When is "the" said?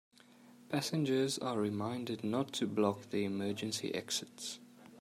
3.11-3.23